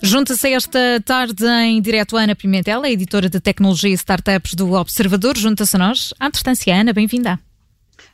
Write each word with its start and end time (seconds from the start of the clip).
Junta-se 0.00 0.52
esta 0.52 0.78
tarde 1.04 1.46
em 1.46 1.80
direto 1.80 2.16
a 2.16 2.22
Ana 2.22 2.34
Pimentel, 2.34 2.82
a 2.82 2.90
editora 2.90 3.28
de 3.28 3.40
tecnologia 3.40 3.90
e 3.90 3.94
startups 3.94 4.54
do 4.54 4.72
Observador. 4.72 5.36
Junta-se 5.36 5.76
a 5.76 5.78
nós 5.78 6.14
à 6.18 6.28
distância. 6.28 6.74
Ana, 6.74 6.92
bem-vinda. 6.92 7.38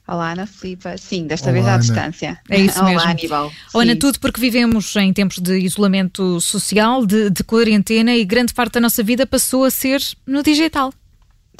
Olá, 0.06 0.32
Ana 0.32 0.46
Filipa. 0.46 0.96
Sim, 0.96 1.26
desta 1.26 1.50
Olá, 1.50 1.52
vez 1.52 1.66
à 1.66 1.70
Ana. 1.70 1.78
distância. 1.80 2.40
É 2.48 2.60
isso 2.60 2.78
Olá, 2.80 2.90
mesmo. 2.90 3.08
Aníbal. 3.10 3.52
Olá, 3.72 3.84
Ana, 3.84 3.96
tudo 3.96 4.18
porque 4.20 4.40
vivemos 4.40 4.94
em 4.96 5.12
tempos 5.12 5.38
de 5.38 5.58
isolamento 5.58 6.40
social, 6.40 7.06
de, 7.06 7.30
de 7.30 7.44
quarentena 7.44 8.14
e 8.14 8.24
grande 8.24 8.52
parte 8.54 8.74
da 8.74 8.80
nossa 8.80 9.02
vida 9.02 9.26
passou 9.26 9.64
a 9.64 9.70
ser 9.70 10.00
no 10.26 10.42
digital. 10.42 10.92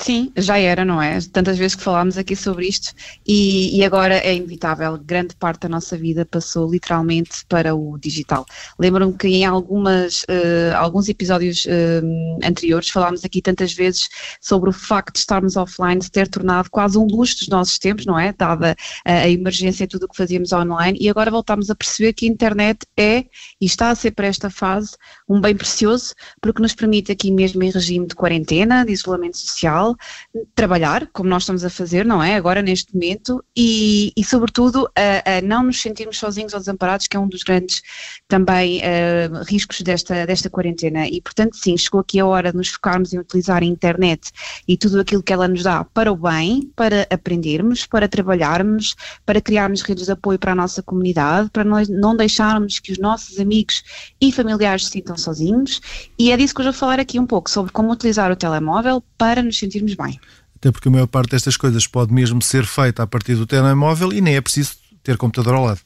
Sim, 0.01 0.33
já 0.37 0.57
era, 0.59 0.85
não 0.85 1.03
é? 1.03 1.19
Tantas 1.33 1.59
vezes 1.59 1.75
que 1.75 1.83
falámos 1.83 2.17
aqui 2.17 2.37
sobre 2.37 2.69
isto 2.69 2.95
e, 3.27 3.77
e, 3.77 3.85
agora 3.85 4.15
é 4.15 4.35
inevitável. 4.35 4.97
Grande 4.97 5.35
parte 5.35 5.63
da 5.63 5.69
nossa 5.69 5.97
vida 5.99 6.25
passou 6.25 6.71
literalmente 6.71 7.45
para 7.49 7.75
o 7.75 7.99
digital. 7.99 8.47
Lembro-me 8.79 9.13
que 9.15 9.27
em 9.27 9.45
algumas, 9.45 10.23
uh, 10.23 10.77
alguns 10.77 11.09
episódios 11.09 11.67
uh, 11.67 12.39
anteriores 12.47 12.89
falámos 12.89 13.25
aqui 13.25 13.43
tantas 13.43 13.73
vezes 13.75 14.09
sobre 14.41 14.71
o 14.71 14.73
facto 14.73 15.15
de 15.15 15.19
estarmos 15.19 15.57
offline 15.57 15.99
ter 16.11 16.29
tornado 16.29 16.71
quase 16.71 16.97
um 16.97 17.07
luxo 17.07 17.39
dos 17.41 17.49
nossos 17.49 17.79
tempos, 17.79 18.07
não 18.07 18.19
é? 18.19 18.33
Dada 18.33 18.77
a, 19.05 19.13
a 19.13 19.29
emergência 19.29 19.83
e 19.83 19.89
tudo 19.89 20.05
o 20.05 20.09
que 20.09 20.17
fazíamos 20.17 20.53
online 20.53 20.97
e 21.01 21.09
agora 21.11 21.31
voltamos 21.31 21.71
a 21.71 21.75
perceber 21.75 22.13
que 22.13 22.25
a 22.25 22.29
internet 22.29 22.87
é 22.97 23.25
e 23.61 23.67
está 23.67 23.91
a 23.91 23.95
ser 23.95 24.13
para 24.13 24.29
esta 24.29 24.49
fase 24.49 24.93
um 25.29 25.41
bem 25.41 25.57
precioso 25.57 26.15
porque 26.41 26.63
nos 26.63 26.75
permite 26.75 27.11
aqui 27.11 27.33
mesmo 27.33 27.63
em 27.63 27.71
regime 27.71 28.07
de 28.07 28.15
quarentena, 28.15 28.85
de 28.85 28.93
isolamento 28.93 29.37
social, 29.37 29.88
trabalhar, 30.55 31.07
como 31.13 31.29
nós 31.29 31.43
estamos 31.43 31.65
a 31.65 31.71
fazer, 31.71 32.05
não 32.05 32.23
é? 32.23 32.35
Agora, 32.35 32.63
neste 32.63 32.95
momento, 32.95 33.45
e, 33.57 34.13
e 34.17 34.25
sobretudo, 34.25 34.89
a, 34.97 35.39
a, 35.39 35.43
não 35.43 35.65
nos 35.65 35.81
sentirmos 35.81 36.19
sozinhos 36.19 36.53
ou 36.53 36.61
desamparados, 36.61 37.07
que 37.07 37.17
é 37.17 37.21
um 37.21 37.29
dos 37.29 37.43
grandes 37.43 37.83
também 38.27 38.81
uh, 38.81 39.45
riscos 39.45 39.81
desta, 39.81 40.27
desta 40.27 40.51
quarentena. 40.51 41.07
E, 41.07 41.21
portanto, 41.21 41.57
sim, 41.57 41.77
chegou 41.77 42.01
aqui 42.01 42.21
a 42.21 42.27
hora 42.27 42.51
de 42.51 42.57
nos 42.57 42.69
focarmos 42.69 43.13
em 43.13 43.19
utilizar 43.19 43.63
a 43.63 43.67
internet 43.67 44.31
e 44.67 44.77
tudo 44.77 45.01
aquilo 45.01 45.23
que 45.23 45.33
ela 45.33 45.49
nos 45.49 45.63
dá 45.63 45.85
para 45.85 46.13
o 46.13 46.17
bem, 46.17 46.71
para 46.75 47.07
aprendermos, 47.11 47.87
para 47.87 48.09
trabalharmos, 48.09 48.95
para 49.25 49.41
criarmos 49.41 49.83
redes 49.83 50.07
de 50.07 50.13
apoio 50.13 50.39
para 50.39 50.53
a 50.53 50.55
nossa 50.55 50.83
comunidade, 50.83 51.51
para 51.51 51.65
nós 51.65 51.89
não 51.89 52.17
deixarmos 52.17 52.79
que 52.79 52.93
os 52.93 52.99
nossos 52.99 53.39
amigos 53.39 53.83
e 54.21 54.33
familiares 54.33 54.87
se 54.87 54.93
sintam 54.93 55.17
sozinhos. 55.17 55.81
E 56.19 56.33
é 56.33 56.37
disso 56.37 56.55
que 56.55 56.61
eu 56.61 56.65
vou 56.65 56.73
falar 56.73 57.01
aqui 57.01 57.19
um 57.19 57.27
pouco, 57.27 57.51
sobre 57.51 57.73
como 57.73 57.93
utilizar 57.93 58.31
o 58.31 58.37
telemóvel 58.37 59.03
para 59.17 59.43
nos 59.43 59.59
sentir 59.59 59.78
sentirmos 59.79 59.95
bem. 59.95 60.21
Até 60.57 60.73
porque 60.73 60.89
a 60.89 60.91
maior 60.91 61.07
parte 61.07 61.31
destas 61.31 61.57
coisas 61.57 61.87
pode 61.87 62.13
mesmo 62.13 62.43
ser 62.43 62.67
feita 62.67 63.03
a 63.03 63.07
partir 63.07 63.37
do 63.37 63.47
telemóvel 63.47 64.13
e 64.13 64.21
nem 64.21 64.37
é 64.37 64.41
preciso 64.41 64.73
ter 65.03 65.17
computador 65.17 65.55
ao 65.55 65.65
lado. 65.65 65.81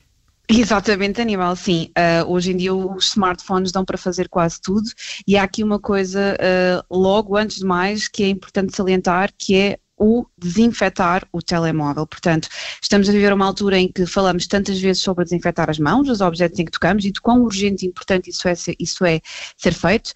Exatamente, 0.48 1.20
Aníbal, 1.20 1.54
sim. 1.54 1.90
Uh, 1.96 2.30
hoje 2.30 2.52
em 2.52 2.56
dia 2.56 2.74
os 2.74 3.08
smartphones 3.08 3.70
dão 3.70 3.84
para 3.84 3.96
fazer 3.96 4.28
quase 4.28 4.60
tudo 4.60 4.88
e 5.26 5.36
há 5.36 5.44
aqui 5.44 5.62
uma 5.62 5.78
coisa, 5.78 6.36
uh, 6.36 6.96
logo 6.98 7.36
antes 7.36 7.58
de 7.58 7.64
mais, 7.64 8.08
que 8.08 8.24
é 8.24 8.28
importante 8.28 8.74
salientar, 8.74 9.30
que 9.38 9.54
é 9.54 9.78
o 10.02 10.26
desinfetar 10.36 11.24
o 11.32 11.40
telemóvel. 11.40 12.04
Portanto, 12.08 12.48
estamos 12.82 13.08
a 13.08 13.12
viver 13.12 13.32
uma 13.32 13.46
altura 13.46 13.78
em 13.78 13.90
que 13.90 14.04
falamos 14.04 14.48
tantas 14.48 14.80
vezes 14.80 15.00
sobre 15.00 15.22
desinfetar 15.22 15.70
as 15.70 15.78
mãos, 15.78 16.08
os 16.08 16.20
objetos 16.20 16.58
em 16.58 16.64
que 16.64 16.72
tocamos 16.72 17.04
e 17.04 17.12
de 17.12 17.20
quão 17.20 17.42
urgente 17.42 17.86
e 17.86 17.88
importante 17.88 18.28
isso 18.28 18.48
é, 18.48 18.54
isso 18.80 19.04
é 19.04 19.20
ser 19.56 19.72
feito. 19.72 20.08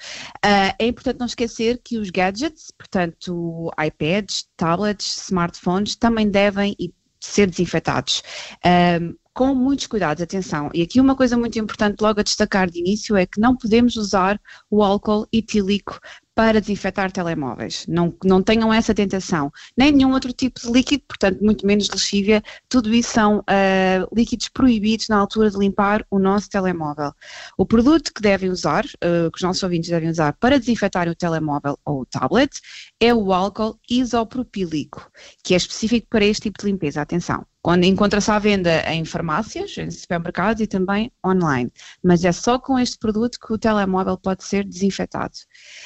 Uh, 0.44 0.74
é 0.76 0.86
importante 0.88 1.20
não 1.20 1.26
esquecer 1.26 1.80
que 1.84 1.98
os 1.98 2.10
gadgets, 2.10 2.72
portanto, 2.76 3.70
iPads, 3.80 4.46
tablets, 4.56 5.22
smartphones, 5.28 5.94
também 5.94 6.28
devem 6.28 6.74
ser 7.20 7.48
desinfetados. 7.48 8.24
Um, 8.64 9.10
ah, 9.10 9.26
com 9.36 9.54
muitos 9.54 9.86
cuidados, 9.86 10.22
atenção. 10.22 10.70
E 10.72 10.80
aqui 10.80 10.98
uma 10.98 11.14
coisa 11.14 11.36
muito 11.36 11.58
importante 11.58 12.00
logo 12.00 12.18
a 12.18 12.22
destacar 12.22 12.70
de 12.70 12.78
início 12.78 13.14
é 13.16 13.26
que 13.26 13.38
não 13.38 13.54
podemos 13.54 13.94
usar 13.96 14.40
o 14.70 14.82
álcool 14.82 15.28
etílico 15.30 16.00
para 16.36 16.60
desinfetar 16.60 17.10
telemóveis. 17.10 17.86
Não, 17.88 18.14
não 18.22 18.42
tenham 18.42 18.70
essa 18.70 18.94
tentação. 18.94 19.50
Nem 19.74 19.90
nenhum 19.90 20.12
outro 20.12 20.34
tipo 20.34 20.60
de 20.60 20.70
líquido, 20.70 21.02
portanto, 21.08 21.42
muito 21.42 21.66
menos 21.66 21.88
lexívia. 21.88 22.42
Tudo 22.68 22.92
isso 22.92 23.10
são 23.10 23.38
uh, 23.38 24.14
líquidos 24.14 24.50
proibidos 24.50 25.08
na 25.08 25.16
altura 25.16 25.50
de 25.50 25.56
limpar 25.56 26.04
o 26.10 26.18
nosso 26.18 26.50
telemóvel. 26.50 27.10
O 27.56 27.64
produto 27.64 28.12
que 28.12 28.20
devem 28.20 28.50
usar, 28.50 28.84
uh, 28.84 29.30
que 29.30 29.38
os 29.38 29.42
nossos 29.42 29.62
ouvintes 29.62 29.88
devem 29.88 30.10
usar 30.10 30.34
para 30.34 30.58
desinfetar 30.58 31.08
o 31.08 31.14
telemóvel 31.14 31.78
ou 31.82 32.02
o 32.02 32.06
tablet, 32.06 32.60
é 33.00 33.14
o 33.14 33.32
álcool 33.32 33.80
isopropílico, 33.88 35.10
que 35.42 35.54
é 35.54 35.56
específico 35.56 36.06
para 36.10 36.26
este 36.26 36.42
tipo 36.42 36.60
de 36.60 36.66
limpeza. 36.66 37.00
Atenção 37.00 37.46
quando 37.66 37.82
encontra-se 37.82 38.30
à 38.30 38.38
venda 38.38 38.80
em 38.92 39.04
farmácias, 39.04 39.76
em 39.76 39.90
supermercados 39.90 40.62
e 40.62 40.68
também 40.68 41.10
online. 41.26 41.68
Mas 42.00 42.24
é 42.24 42.30
só 42.30 42.60
com 42.60 42.78
este 42.78 42.96
produto 42.96 43.40
que 43.40 43.52
o 43.52 43.58
telemóvel 43.58 44.16
pode 44.16 44.44
ser 44.44 44.64
desinfetado. 44.64 45.34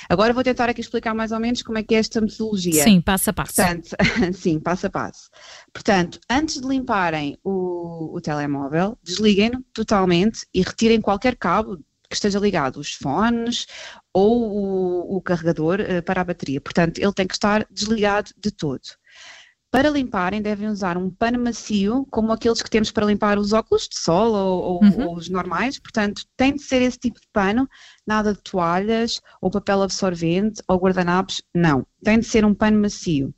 Agora 0.06 0.34
vou 0.34 0.44
tentar 0.44 0.68
aqui 0.68 0.82
explicar 0.82 1.14
mais 1.14 1.32
ou 1.32 1.40
menos 1.40 1.62
como 1.62 1.78
é 1.78 1.82
que 1.82 1.94
é 1.94 1.98
esta 1.98 2.20
metodologia. 2.20 2.84
Sim, 2.84 3.00
passo 3.00 3.30
a 3.30 3.32
passo. 3.32 3.54
Portanto, 3.54 3.96
sim, 4.36 4.60
passo 4.60 4.88
a 4.88 4.90
passo. 4.90 5.30
Portanto, 5.72 6.20
antes 6.30 6.60
de 6.60 6.68
limparem 6.68 7.38
o, 7.42 8.14
o 8.14 8.20
telemóvel, 8.20 8.98
desliguem-no 9.02 9.64
totalmente 9.72 10.46
e 10.52 10.60
retirem 10.60 11.00
qualquer 11.00 11.34
cabo 11.34 11.78
que 12.10 12.14
esteja 12.14 12.38
ligado, 12.38 12.78
os 12.78 12.92
fones 12.92 13.66
ou 14.12 14.42
o, 14.52 15.16
o 15.16 15.22
carregador 15.22 15.80
uh, 15.80 16.02
para 16.02 16.20
a 16.20 16.24
bateria. 16.24 16.60
Portanto, 16.60 16.98
ele 16.98 17.12
tem 17.14 17.26
que 17.26 17.34
estar 17.34 17.66
desligado 17.70 18.32
de 18.36 18.50
todo. 18.50 18.82
Para 19.70 19.88
limparem, 19.88 20.42
devem 20.42 20.68
usar 20.68 20.96
um 20.96 21.08
pano 21.08 21.38
macio, 21.38 22.04
como 22.10 22.32
aqueles 22.32 22.60
que 22.60 22.68
temos 22.68 22.90
para 22.90 23.06
limpar 23.06 23.38
os 23.38 23.52
óculos 23.52 23.88
de 23.88 23.98
sol 23.98 24.32
ou, 24.32 24.82
uhum. 24.82 25.06
ou, 25.06 25.16
os 25.16 25.28
normais. 25.28 25.78
Portanto, 25.78 26.22
tem 26.36 26.54
de 26.54 26.62
ser 26.62 26.82
esse 26.82 26.98
tipo 26.98 27.20
de 27.20 27.28
pano, 27.32 27.68
nada 28.04 28.34
de 28.34 28.42
toalhas 28.42 29.20
ou 29.40 29.48
papel 29.48 29.82
absorvente 29.82 30.60
ou 30.66 30.76
guardanapos, 30.76 31.40
não. 31.54 31.86
Tem 32.02 32.18
de 32.18 32.26
ser 32.26 32.44
um 32.44 32.52
pano 32.52 32.80
macio. 32.80 33.32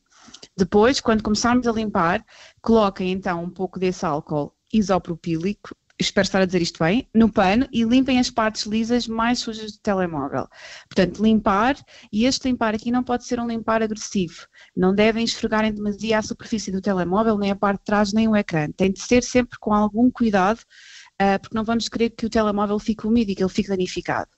Depois, 0.57 1.01
quando 1.01 1.23
começarmos 1.23 1.67
a 1.67 1.73
limpar, 1.73 2.25
coloquem 2.63 3.13
então 3.13 3.45
um 3.45 3.51
pouco 3.51 3.79
desse 3.79 4.07
álcool 4.07 4.55
isopropílico 4.73 5.77
espero 6.03 6.25
estar 6.25 6.43
a 6.43 6.45
dizer 6.45 6.61
isto 6.61 6.83
bem, 6.83 7.09
no 7.15 7.33
pano 7.33 7.67
e 7.73 7.85
limpem 7.85 8.19
as 8.19 8.31
partes 8.31 8.65
lisas 8.65 9.09
mais 9.09 9.39
sujas 9.39 9.73
do 9.73 9.79
telemóvel. 9.81 10.47
Portanto, 10.89 11.23
limpar, 11.23 11.77
e 12.13 12.27
este 12.27 12.49
limpar 12.49 12.75
aqui 12.75 12.91
não 12.91 13.03
pode 13.03 13.25
ser 13.25 13.41
um 13.41 13.47
limpar 13.47 13.83
agressivo. 13.83 14.47
Não 14.77 14.95
devem 14.95 15.25
esfregar 15.25 15.65
em 15.65 15.73
demasia 15.73 16.19
a 16.19 16.23
superfície 16.23 16.71
do 16.71 16.81
telemóvel, 16.81 17.39
nem 17.39 17.51
a 17.51 17.57
parte 17.57 17.79
de 17.79 17.85
trás, 17.85 18.13
nem 18.13 18.29
o 18.29 18.37
ecrã. 18.37 18.71
Tem 18.77 18.93
de 18.93 19.01
ser 19.01 19.23
sempre 19.23 19.59
com 19.59 19.73
algum 19.73 20.11
cuidado, 20.11 20.59
uh, 20.59 21.41
porque 21.41 21.57
não 21.57 21.65
vamos 21.65 21.89
querer 21.89 22.11
que 22.11 22.27
o 22.27 22.31
telemóvel 22.31 22.79
fique 22.79 23.07
úmido 23.07 23.31
e 23.31 23.35
que 23.35 23.43
ele 23.43 23.51
fique 23.51 23.69
danificado. 23.69 24.31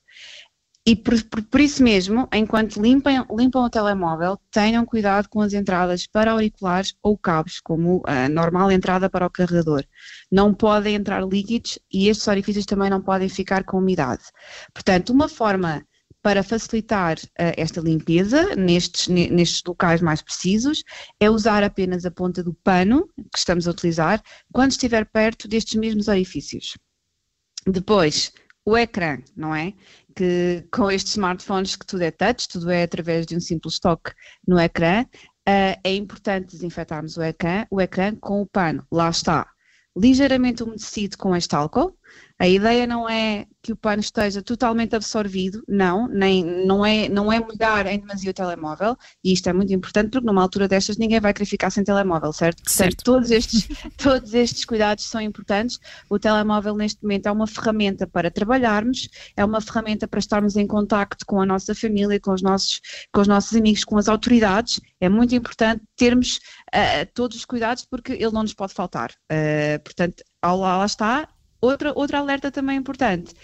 E 0.86 0.94
por, 0.94 1.14
por, 1.24 1.42
por, 1.42 1.60
isso 1.60 1.82
mesmo, 1.82 2.28
enquanto 2.30 2.80
limpam, 2.80 3.26
limpam 3.34 3.64
o 3.64 3.70
telemóvel, 3.70 4.38
tenham 4.50 4.84
cuidado 4.84 5.28
com 5.30 5.40
as 5.40 5.54
entradas 5.54 6.06
para 6.06 6.32
auriculares 6.32 6.94
ou 7.02 7.16
cabos, 7.16 7.58
como 7.58 8.02
a 8.06 8.28
normal 8.28 8.70
entrada 8.70 9.08
para 9.08 9.26
o 9.26 9.30
carregador. 9.30 9.82
Não 10.30 10.52
podem 10.52 10.94
entrar 10.94 11.26
líquidos 11.26 11.78
e 11.90 12.08
estes 12.08 12.28
orifícios 12.28 12.66
também 12.66 12.90
não 12.90 13.00
podem 13.00 13.30
ficar 13.30 13.64
com 13.64 13.78
umidade. 13.78 14.24
Portanto, 14.74 15.10
uma 15.10 15.26
forma 15.26 15.82
para 16.24 16.42
facilitar 16.42 17.18
uh, 17.18 17.52
esta 17.56 17.80
limpeza 17.80 18.54
nestes, 18.54 19.08
nestes 19.08 19.62
locais 19.66 20.00
mais 20.02 20.20
precisos 20.20 20.82
é 21.20 21.30
usar 21.30 21.62
apenas 21.62 22.04
a 22.04 22.10
ponta 22.10 22.42
do 22.42 22.54
pano 22.54 23.08
que 23.32 23.38
estamos 23.38 23.66
a 23.66 23.70
utilizar 23.70 24.22
quando 24.52 24.70
estiver 24.70 25.04
perto 25.06 25.46
destes 25.46 25.74
mesmos 25.74 26.08
orifícios. 26.08 26.78
Depois, 27.66 28.32
o 28.64 28.76
ecrã, 28.76 29.18
não 29.36 29.54
é? 29.54 29.74
Que 30.16 30.66
com 30.72 30.90
estes 30.90 31.12
smartphones 31.12 31.76
que 31.76 31.86
tudo 31.86 32.02
é 32.02 32.10
touch, 32.10 32.48
tudo 32.48 32.70
é 32.70 32.82
através 32.82 33.26
de 33.26 33.36
um 33.36 33.40
simples 33.40 33.78
toque 33.78 34.12
no 34.46 34.58
ecrã, 34.58 35.02
uh, 35.02 35.80
é 35.84 35.94
importante 35.94 36.52
desinfetarmos 36.52 37.16
o 37.16 37.22
ecrã, 37.22 37.66
o 37.70 37.80
ecrã 37.80 38.14
com 38.16 38.40
o 38.40 38.46
pano. 38.46 38.86
Lá 38.90 39.10
está, 39.10 39.46
ligeiramente 39.96 40.62
umedecido 40.62 41.16
com 41.18 41.36
este 41.36 41.54
álcool. 41.54 41.96
A 42.38 42.48
ideia 42.48 42.86
não 42.86 43.08
é 43.08 43.46
que 43.62 43.72
o 43.72 43.76
pano 43.76 44.00
esteja 44.00 44.42
totalmente 44.42 44.94
absorvido, 44.94 45.62
não, 45.68 46.08
nem, 46.08 46.44
não, 46.44 46.84
é, 46.84 47.08
não 47.08 47.32
é 47.32 47.38
molhar 47.38 47.86
em 47.86 47.98
demasia 47.98 48.32
o 48.32 48.34
telemóvel, 48.34 48.96
e 49.22 49.32
isto 49.32 49.48
é 49.48 49.52
muito 49.52 49.72
importante 49.72 50.10
porque 50.10 50.26
numa 50.26 50.42
altura 50.42 50.66
destas 50.66 50.98
ninguém 50.98 51.20
vai 51.20 51.32
querer 51.32 51.46
ficar 51.46 51.70
sem 51.70 51.84
telemóvel, 51.84 52.32
certo? 52.32 52.62
certo. 52.68 53.04
Todos 53.04 53.30
estes, 53.30 53.68
todos 53.96 54.34
estes 54.34 54.64
cuidados 54.64 55.04
são 55.04 55.20
importantes. 55.20 55.78
O 56.10 56.18
telemóvel 56.18 56.74
neste 56.74 57.02
momento 57.02 57.26
é 57.26 57.32
uma 57.32 57.46
ferramenta 57.46 58.06
para 58.06 58.30
trabalharmos, 58.30 59.08
é 59.36 59.44
uma 59.44 59.60
ferramenta 59.60 60.08
para 60.08 60.18
estarmos 60.18 60.56
em 60.56 60.66
contacto 60.66 61.24
com 61.24 61.40
a 61.40 61.46
nossa 61.46 61.74
família, 61.74 62.18
com 62.20 62.32
os 62.32 62.42
nossos, 62.42 62.80
com 63.12 63.20
os 63.20 63.28
nossos 63.28 63.56
amigos, 63.56 63.84
com 63.84 63.96
as 63.96 64.08
autoridades. 64.08 64.80
É 65.00 65.08
muito 65.08 65.34
importante 65.34 65.82
termos 65.96 66.40
uh, 66.74 67.06
todos 67.14 67.36
os 67.38 67.44
cuidados 67.44 67.86
porque 67.86 68.12
ele 68.12 68.32
não 68.32 68.42
nos 68.42 68.54
pode 68.54 68.74
faltar. 68.74 69.12
Uh, 69.32 69.82
portanto, 69.82 70.22
lá, 70.42 70.78
lá 70.78 70.84
está, 70.84 71.28
Outra, 71.64 71.92
outra 71.94 72.18
alerta 72.18 72.50
também 72.50 72.76
importante. 72.76 73.34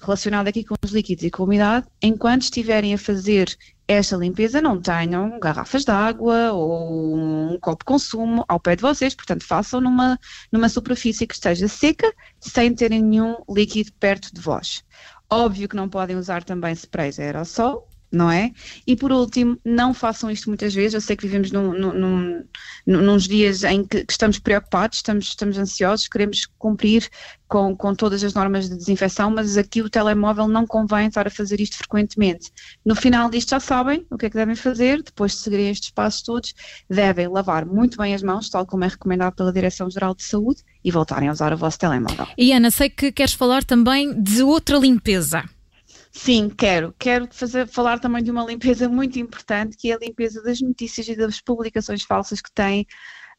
relacionado 0.00 0.48
aqui 0.48 0.64
com 0.64 0.74
os 0.84 0.92
líquidos 0.92 1.24
e 1.24 1.30
com 1.30 1.42
a 1.42 1.46
umidade, 1.46 1.86
enquanto 2.02 2.42
estiverem 2.42 2.94
a 2.94 2.98
fazer 2.98 3.56
esta 3.88 4.16
limpeza, 4.16 4.60
não 4.60 4.80
tenham 4.80 5.38
garrafas 5.40 5.84
de 5.84 5.90
água 5.90 6.52
ou 6.52 7.16
um 7.16 7.58
copo 7.60 7.84
de 7.84 7.86
consumo 7.86 8.44
ao 8.48 8.60
pé 8.60 8.76
de 8.76 8.82
vocês, 8.82 9.14
portanto, 9.14 9.44
façam 9.44 9.80
numa, 9.80 10.18
numa 10.52 10.68
superfície 10.68 11.26
que 11.26 11.34
esteja 11.34 11.66
seca, 11.68 12.12
sem 12.40 12.74
terem 12.74 13.02
nenhum 13.02 13.36
líquido 13.48 13.92
perto 13.94 14.32
de 14.32 14.40
vós. 14.40 14.84
Óbvio 15.28 15.68
que 15.68 15.76
não 15.76 15.88
podem 15.88 16.16
usar 16.16 16.44
também 16.44 16.72
sprays 16.74 17.18
aerossol, 17.18 17.88
não 18.14 18.30
é? 18.30 18.52
E 18.86 18.96
por 18.96 19.12
último, 19.12 19.58
não 19.64 19.92
façam 19.92 20.30
isto 20.30 20.48
muitas 20.48 20.74
vezes. 20.74 20.94
Eu 20.94 21.00
sei 21.00 21.16
que 21.16 21.26
vivemos 21.26 21.50
num, 21.50 21.72
num, 21.72 21.92
num, 21.92 22.44
nos 23.02 23.26
dias 23.26 23.64
em 23.64 23.84
que, 23.84 24.04
estamos 24.08 24.38
preocupados, 24.38 24.98
estamos, 24.98 25.26
estamos 25.26 25.58
ansiosos, 25.58 26.08
queremos 26.08 26.46
cumprir 26.58 27.08
com, 27.48 27.76
com 27.76 27.94
todas 27.94 28.24
as 28.24 28.34
normas 28.34 28.68
de 28.68 28.76
desinfecção, 28.76 29.30
mas 29.30 29.56
aqui 29.56 29.82
o 29.82 29.90
telemóvel 29.90 30.48
não 30.48 30.66
convém 30.66 31.06
estar 31.06 31.26
a 31.26 31.30
fazer 31.30 31.60
isto 31.60 31.76
frequentemente. 31.76 32.50
No 32.84 32.96
final 32.96 33.30
disto 33.30 33.50
já 33.50 33.60
sabem 33.60 34.06
o 34.10 34.18
que 34.18 34.26
é 34.26 34.30
que 34.30 34.36
devem 34.36 34.54
fazer, 34.56 35.02
depois 35.02 35.32
de 35.32 35.38
seguirem 35.38 35.70
estes 35.70 35.90
passos 35.90 36.22
todos, 36.22 36.54
devem 36.88 37.28
lavar 37.28 37.64
muito 37.64 37.96
bem 37.96 38.14
as 38.14 38.22
mãos, 38.22 38.48
tal 38.48 38.66
como 38.66 38.84
é 38.84 38.88
recomendado 38.88 39.34
pela 39.34 39.52
Direção-Geral 39.52 40.14
de 40.14 40.24
Saúde, 40.24 40.62
e 40.84 40.90
voltarem 40.90 41.28
a 41.28 41.32
usar 41.32 41.52
o 41.52 41.56
vosso 41.56 41.78
telemóvel. 41.78 42.26
E 42.36 42.52
Ana, 42.52 42.70
sei 42.70 42.90
que 42.90 43.12
queres 43.12 43.34
falar 43.34 43.64
também 43.64 44.20
de 44.20 44.42
outra 44.42 44.76
limpeza. 44.76 45.44
Sim, 46.16 46.48
quero. 46.48 46.94
Quero 46.98 47.28
fazer, 47.32 47.66
falar 47.66 47.98
também 47.98 48.22
de 48.22 48.30
uma 48.30 48.44
limpeza 48.44 48.88
muito 48.88 49.18
importante, 49.18 49.76
que 49.76 49.90
é 49.90 49.94
a 49.94 49.98
limpeza 49.98 50.42
das 50.42 50.60
notícias 50.60 51.08
e 51.08 51.16
das 51.16 51.40
publicações 51.40 52.02
falsas 52.04 52.40
que 52.40 52.52
têm 52.52 52.86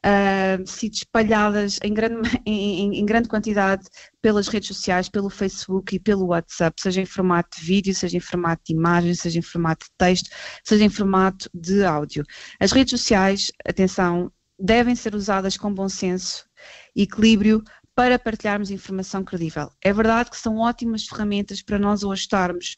uh, 0.04 0.66
sido 0.66 0.92
espalhadas 0.92 1.80
em 1.82 1.94
grande, 1.94 2.30
em, 2.46 2.98
em, 2.98 3.06
grande 3.06 3.28
quantidade 3.28 3.86
pelas 4.20 4.46
redes 4.48 4.68
sociais, 4.68 5.08
pelo 5.08 5.30
Facebook 5.30 5.96
e 5.96 5.98
pelo 5.98 6.26
WhatsApp, 6.26 6.80
seja 6.80 7.00
em 7.00 7.06
formato 7.06 7.58
de 7.58 7.64
vídeo, 7.64 7.94
seja 7.94 8.18
em 8.18 8.20
formato 8.20 8.62
de 8.66 8.74
imagem, 8.74 9.14
seja 9.14 9.38
em 9.38 9.42
formato 9.42 9.86
de 9.86 9.92
texto, 9.96 10.28
seja 10.62 10.84
em 10.84 10.90
formato 10.90 11.48
de 11.54 11.82
áudio. 11.82 12.24
As 12.60 12.72
redes 12.72 12.90
sociais, 12.90 13.50
atenção, 13.66 14.30
devem 14.58 14.94
ser 14.94 15.14
usadas 15.14 15.56
com 15.56 15.72
bom 15.72 15.88
senso, 15.88 16.46
equilíbrio, 16.94 17.62
para 17.96 18.18
partilharmos 18.18 18.70
informação 18.70 19.24
credível. 19.24 19.70
É 19.82 19.90
verdade 19.90 20.30
que 20.30 20.36
são 20.36 20.58
ótimas 20.58 21.06
ferramentas 21.06 21.62
para 21.62 21.78
nós 21.78 22.04
hoje 22.04 22.22
estarmos 22.22 22.76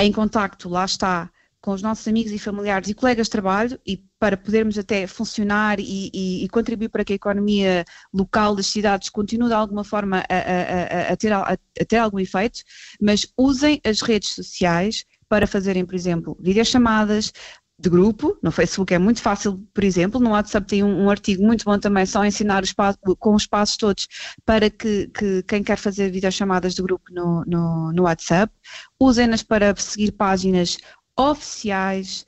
em 0.00 0.12
contacto, 0.12 0.68
lá 0.68 0.84
está, 0.84 1.28
com 1.60 1.72
os 1.72 1.82
nossos 1.82 2.06
amigos 2.06 2.30
e 2.30 2.38
familiares 2.38 2.88
e 2.88 2.94
colegas 2.94 3.26
de 3.26 3.32
trabalho 3.32 3.80
e 3.84 4.00
para 4.20 4.36
podermos 4.36 4.78
até 4.78 5.04
funcionar 5.08 5.80
e, 5.80 6.10
e, 6.14 6.44
e 6.44 6.48
contribuir 6.48 6.88
para 6.90 7.04
que 7.04 7.12
a 7.12 7.16
economia 7.16 7.84
local 8.14 8.54
das 8.54 8.68
cidades 8.68 9.08
continue 9.08 9.48
de 9.48 9.54
alguma 9.54 9.82
forma 9.82 10.18
a, 10.28 11.08
a, 11.08 11.12
a, 11.12 11.16
ter, 11.16 11.32
a 11.32 11.58
ter 11.88 11.96
algum 11.96 12.20
efeito, 12.20 12.60
mas 13.02 13.26
usem 13.36 13.80
as 13.84 14.00
redes 14.00 14.28
sociais 14.32 15.04
para 15.28 15.44
fazerem, 15.48 15.84
por 15.84 15.96
exemplo, 15.96 16.38
videochamadas, 16.40 17.32
de 17.78 17.90
grupo, 17.90 18.38
no 18.42 18.50
Facebook 18.50 18.92
é 18.94 18.98
muito 18.98 19.20
fácil, 19.20 19.62
por 19.74 19.84
exemplo, 19.84 20.18
no 20.18 20.30
WhatsApp 20.30 20.66
tem 20.66 20.82
um, 20.82 21.04
um 21.04 21.10
artigo 21.10 21.42
muito 21.42 21.64
bom 21.64 21.78
também, 21.78 22.06
só 22.06 22.24
ensinar 22.24 22.62
os 22.62 22.72
passos, 22.72 22.98
com 23.18 23.34
os 23.34 23.46
passos 23.46 23.76
todos 23.76 24.08
para 24.46 24.70
que, 24.70 25.08
que, 25.08 25.42
quem 25.42 25.62
quer 25.62 25.76
fazer 25.76 26.10
videochamadas 26.10 26.74
de 26.74 26.82
grupo 26.82 27.12
no, 27.12 27.44
no, 27.44 27.92
no 27.92 28.02
WhatsApp, 28.04 28.52
usem-nas 28.98 29.42
para 29.42 29.76
seguir 29.76 30.12
páginas 30.12 30.78
oficiais, 31.18 32.26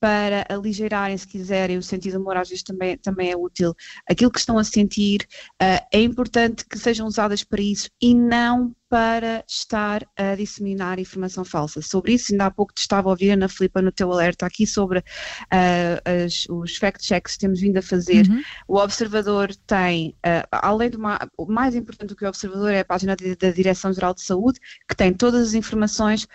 para 0.00 0.46
aligerarem, 0.48 1.16
se 1.16 1.26
quiserem, 1.26 1.78
o 1.78 1.82
sentido 1.82 2.12
de 2.12 2.18
humor 2.18 2.36
às 2.36 2.48
vezes 2.48 2.62
também, 2.62 2.96
também 2.96 3.30
é 3.30 3.36
útil. 3.36 3.74
Aquilo 4.08 4.30
que 4.30 4.38
estão 4.38 4.58
a 4.58 4.64
sentir, 4.64 5.26
uh, 5.60 5.84
é 5.92 6.00
importante 6.00 6.64
que 6.66 6.78
sejam 6.78 7.06
usadas 7.06 7.42
para 7.44 7.60
isso 7.60 7.90
e 8.00 8.14
não 8.14 8.74
para 8.88 9.44
estar 9.46 10.02
a 10.16 10.34
disseminar 10.34 10.98
informação 10.98 11.44
falsa. 11.44 11.82
Sobre 11.82 12.14
isso, 12.14 12.32
ainda 12.32 12.46
há 12.46 12.50
pouco 12.50 12.72
te 12.72 12.78
estava 12.78 13.08
a 13.08 13.12
ouvir, 13.12 13.30
Ana 13.30 13.48
Filipa, 13.48 13.82
no 13.82 13.92
teu 13.92 14.10
alerta 14.10 14.46
aqui 14.46 14.66
sobre 14.66 15.00
uh, 15.00 16.24
as, 16.24 16.46
os 16.48 16.76
fact-checks 16.76 17.34
que 17.34 17.40
temos 17.40 17.60
vindo 17.60 17.76
a 17.76 17.82
fazer. 17.82 18.26
Uhum. 18.26 18.42
O 18.66 18.78
Observador 18.78 19.54
tem, 19.66 20.16
uh, 20.26 20.48
além 20.50 20.90
do 20.90 20.98
ma 20.98 21.18
mais 21.48 21.74
importante 21.74 22.08
do 22.10 22.16
que 22.16 22.24
o 22.24 22.28
Observador 22.28 22.70
é 22.70 22.80
a 22.80 22.84
página 22.84 23.14
da 23.14 23.50
Direção-Geral 23.50 24.14
de 24.14 24.22
Saúde, 24.22 24.58
que 24.88 24.96
tem 24.96 25.12
todas 25.12 25.48
as 25.48 25.54
informações 25.54 26.26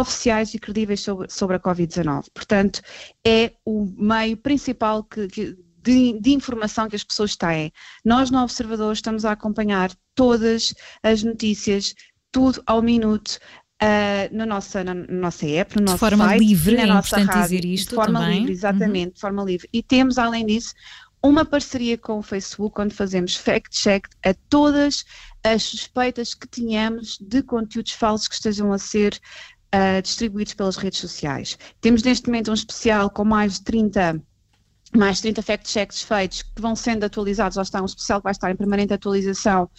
oficiais 0.00 0.54
e 0.54 0.58
credíveis 0.58 1.00
sobre, 1.00 1.30
sobre 1.30 1.56
a 1.56 1.60
Covid-19. 1.60 2.26
Portanto, 2.32 2.80
é 3.24 3.52
o 3.64 3.86
meio 3.96 4.36
principal 4.36 5.04
que, 5.04 5.28
que 5.28 5.56
de, 5.82 6.18
de, 6.20 6.32
informação 6.32 6.88
que 6.88 6.96
as 6.96 7.04
pessoas 7.04 7.36
têm. 7.36 7.72
Nós, 8.04 8.30
no 8.30 8.40
Observador, 8.42 8.92
estamos 8.92 9.24
a 9.24 9.32
acompanhar 9.32 9.90
todas 10.14 10.74
as 11.02 11.22
notícias, 11.22 11.94
tudo 12.30 12.62
ao 12.66 12.80
minuto. 12.80 13.38
Uh, 13.82 14.30
na, 14.30 14.46
nossa, 14.46 14.84
na, 14.84 14.94
nossa 14.94 15.44
app, 15.44 15.74
no 15.74 15.82
nosso 15.82 15.94
de 15.96 16.00
forma 16.00 16.24
site, 16.26 16.38
livre, 16.38 16.76
na 16.76 16.82
é 16.82 16.86
nossa 16.86 17.16
importante 17.16 17.34
rádio, 17.34 17.60
dizer 17.60 17.64
isto 17.64 17.88
de 17.88 17.94
forma 17.96 18.20
também. 18.20 18.38
livre, 18.38 18.52
exatamente, 18.52 19.06
uhum. 19.08 19.14
de 19.14 19.20
forma 19.20 19.42
livre. 19.42 19.68
E 19.72 19.82
temos, 19.82 20.18
além 20.18 20.46
disso, 20.46 20.72
uma 21.20 21.44
parceria 21.44 21.98
com 21.98 22.18
o 22.18 22.22
Facebook, 22.22 22.80
onde 22.80 22.94
fazemos 22.94 23.36
fact-check 23.36 24.08
a 24.24 24.34
todas 24.48 25.04
as 25.42 25.62
suspeitas 25.62 26.32
que 26.32 26.46
tínhamos 26.46 27.18
de 27.20 27.42
conteúdos 27.42 27.92
falsos 27.92 28.28
que 28.28 28.34
estejam 28.34 28.72
a 28.72 28.78
ser 28.78 29.18
uh, 29.74 30.02
distribuídos 30.02 30.54
pelas 30.54 30.76
redes 30.76 31.00
sociais. 31.00 31.58
Temos 31.80 32.02
neste 32.02 32.26
momento 32.28 32.50
um 32.50 32.54
especial 32.54 33.10
com 33.10 33.24
mais 33.24 33.54
de 33.54 33.64
30 33.64 34.22
mais 34.94 35.22
30 35.22 35.40
fact-checks 35.42 36.02
feitos 36.02 36.42
que 36.42 36.60
vão 36.60 36.76
sendo 36.76 37.04
atualizados, 37.04 37.56
lá 37.56 37.62
está 37.62 37.80
um 37.80 37.86
especial 37.86 38.20
que 38.20 38.24
vai 38.24 38.32
estar 38.32 38.50
em 38.50 38.56
permanente 38.56 38.92
atualização 38.92 39.70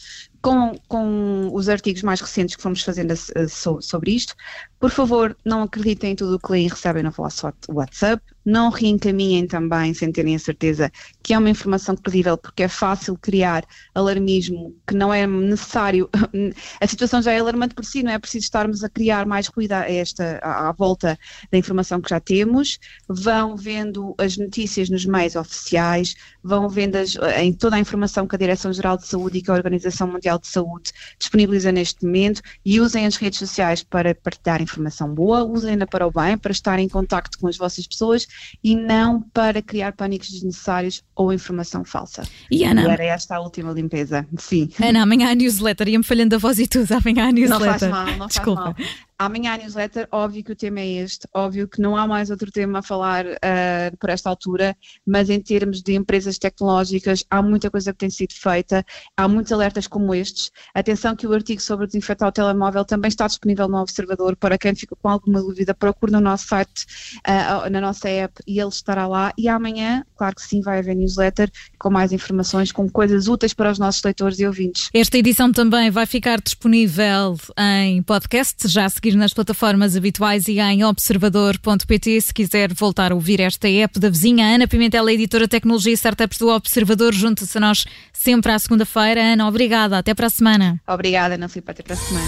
com, 0.41 0.75
com 0.87 1.51
os 1.53 1.69
artigos 1.69 2.01
mais 2.01 2.19
recentes 2.19 2.55
que 2.55 2.61
fomos 2.61 2.81
fazendo 2.81 3.11
a, 3.11 3.13
a, 3.13 3.47
sobre 3.47 4.11
isto. 4.11 4.33
Por 4.79 4.89
favor, 4.89 5.37
não 5.45 5.61
acreditem 5.61 6.13
em 6.13 6.15
tudo 6.15 6.35
o 6.35 6.39
que 6.39 6.51
leem 6.51 6.65
e 6.65 6.69
recebem 6.69 7.03
no 7.03 7.11
vosso 7.11 7.47
WhatsApp, 7.69 8.23
não 8.45 8.69
reencaminhem 8.69 9.47
também 9.47 9.93
sem 9.93 10.11
terem 10.11 10.35
a 10.35 10.39
certeza 10.39 10.91
que 11.21 11.33
é 11.33 11.37
uma 11.37 11.49
informação 11.49 11.95
credível, 11.95 12.37
porque 12.37 12.63
é 12.63 12.67
fácil 12.67 13.17
criar 13.17 13.65
alarmismo 13.95 14.75
que 14.85 14.93
não 14.93 15.13
é 15.13 15.25
necessário. 15.25 16.09
A 16.81 16.87
situação 16.87 17.21
já 17.21 17.31
é 17.31 17.39
alarmante 17.39 17.73
por 17.73 17.85
si, 17.85 18.03
não 18.03 18.11
é 18.11 18.19
preciso 18.19 18.43
estarmos 18.43 18.83
a 18.83 18.89
criar 18.89 19.25
mais 19.25 19.47
ruído 19.47 19.71
a 19.71 19.89
esta, 19.89 20.39
à, 20.43 20.71
volta 20.71 21.17
da 21.51 21.57
informação 21.57 22.01
que 22.01 22.09
já 22.09 22.19
temos. 22.19 22.77
Vão 23.07 23.55
vendo 23.55 24.13
as 24.17 24.37
notícias 24.37 24.89
nos 24.89 25.05
meios 25.05 25.35
oficiais, 25.35 26.15
vão 26.43 26.67
vendo 26.67 26.97
as, 26.97 27.15
em 27.37 27.53
toda 27.53 27.77
a 27.77 27.79
informação 27.79 28.27
que 28.27 28.35
a 28.35 28.39
Direção-Geral 28.39 28.97
de 28.97 29.07
Saúde 29.07 29.37
e 29.37 29.41
que 29.41 29.51
a 29.51 29.53
Organização 29.53 30.07
Mundial 30.07 30.37
de 30.37 30.47
Saúde 30.47 30.91
disponibiliza 31.17 31.71
neste 31.71 32.05
momento 32.05 32.41
e 32.65 32.81
usem 32.81 33.05
as 33.05 33.15
redes 33.15 33.39
sociais 33.39 33.81
para 33.83 34.13
partilhar 34.13 34.61
informação 34.61 35.13
boa, 35.13 35.43
usem-na 35.43 35.87
para 35.87 36.05
o 36.05 36.11
bem, 36.11 36.37
para 36.37 36.51
estar 36.51 36.79
em 36.79 36.89
contacto 36.89 37.39
com 37.39 37.47
as 37.47 37.57
vossas 37.57 37.87
pessoas 37.87 38.27
e 38.63 38.75
não 38.75 39.21
para 39.33 39.62
criar 39.62 39.94
pânicos 39.94 40.30
desnecessários 40.30 41.03
ou 41.15 41.33
informação 41.33 41.84
falsa. 41.84 42.24
E 42.50 42.63
Ana? 42.63 42.84
E 42.84 42.88
era 42.89 43.03
esta 43.03 43.36
a 43.36 43.39
última 43.39 43.72
limpeza, 43.72 44.27
sim. 44.38 44.69
Ana, 44.81 45.03
amanhã 45.03 45.31
a 45.31 45.36
newsletter, 45.36 45.88
ia-me 45.89 46.03
falhando 46.03 46.36
a 46.36 46.39
voz 46.39 46.60
e 46.60 46.67
tudo, 46.67 46.91
amanhã 46.93 47.29
a 47.29 47.31
newsletter. 47.31 47.89
Não 47.89 47.96
faz 47.96 48.07
mal, 48.07 48.17
não 48.17 48.27
Desculpa. 48.27 48.63
faz 48.63 48.77
mal. 48.77 48.88
Amanhã 49.17 49.53
a 49.53 49.58
newsletter, 49.58 50.08
óbvio 50.12 50.43
que 50.43 50.51
o 50.51 50.55
tema 50.55 50.79
é 50.79 50.88
este, 50.88 51.27
óbvio 51.34 51.67
que 51.67 51.82
não 51.82 51.96
há 51.96 52.08
mais 52.08 52.29
outro 52.29 52.51
tema 52.51 52.79
a 52.79 52.82
falar 52.82 53.25
uh, 53.25 53.98
por 54.00 54.10
esta 54.10 54.29
altura, 54.29 54.75
mas 55.05 55.29
em 55.29 55.39
termos 55.39 55.82
de 55.82 55.93
empresas 55.93 56.38
tecnológicas 56.38 57.24
há 57.29 57.41
muita 57.41 57.70
coisa 57.70 57.91
que 57.91 58.00
tem 58.00 58.10
sido 58.10 58.34
feita, 58.34 58.86
há 59.15 59.27
muitos 59.27 59.51
alertas 59.51 59.88
como 59.88 60.13
estes. 60.13 60.51
Atenção 60.74 61.15
que 61.15 61.27
o 61.27 61.34
artigo 61.34 61.62
sobre 61.62 61.88
desinfetar 61.88 62.29
o 62.29 62.32
telemóvel 62.32 62.86
também 62.86 63.10
está 63.10 63.27
disponível 63.27 63.67
no 63.67 63.77
Observador, 63.77 64.36
para 64.36 64.58
quem 64.58 64.75
fica 64.75 64.96
com 64.96 65.10
alguma 65.10 65.41
dúvida, 65.41 65.74
procure 65.74 66.12
no 66.12 66.20
nosso 66.20 66.48
site, 66.48 66.86
uh, 67.27 67.70
na 67.70 67.82
nossa 67.82 68.10
app 68.10 68.41
e 68.48 68.60
ele 68.60 68.70
estará 68.70 69.08
lá. 69.08 69.32
E 69.38 69.48
amanhã, 69.48 70.03
claro 70.15 70.36
que 70.36 70.41
sim, 70.41 70.62
vai 70.62 70.79
haver 70.79 70.96
newsletter 70.96 71.51
com 71.79 71.89
mais 71.89 72.12
informações, 72.12 72.72
com 72.72 72.89
coisas 72.89 73.27
úteis 73.27 73.53
para 73.53 73.72
os 73.72 73.79
nossos 73.79 74.01
leitores 74.03 74.39
e 74.39 74.46
ouvintes. 74.46 74.89
Esta 74.93 75.17
edição 75.17 75.51
também 75.51 75.89
vai 75.91 76.05
ficar 76.05 76.41
disponível 76.41 77.38
em 77.58 78.01
podcast, 78.03 78.67
já 78.67 78.86
a 78.86 78.89
seguir 78.89 79.12
nas 79.15 79.34
plataformas 79.34 79.96
habituais 79.96 80.48
e 80.48 80.60
em 80.60 80.84
observador.pt. 80.84 82.22
Se 82.22 82.34
quiser 82.34 82.74
voltar 82.74 83.12
a 83.12 83.15
ouvir 83.15 83.39
esta 83.39 83.67
app 83.67 84.00
da 84.00 84.10
vizinha, 84.10 84.55
Ana 84.55 84.67
Pimentel, 84.67 85.10
editora 85.10 85.48
Tecnologia 85.48 85.91
e 85.91 85.96
Startups 85.96 86.38
do 86.38 86.50
Observador, 86.50 87.13
junta-se 87.13 87.58
a 87.58 87.62
nós 87.62 87.86
sempre 88.12 88.51
à 88.51 88.60
segunda-feira. 88.60 89.22
Ana, 89.22 89.48
obrigada. 89.48 89.98
Até 89.98 90.13
para 90.13 90.27
a 90.27 90.29
semana. 90.29 90.82
Obrigada, 90.88 91.36
Ana 91.36 91.48
Filipe. 91.50 91.72
Até 91.72 91.84
para 91.84 91.93
a 91.93 91.98
semana. 91.98 92.27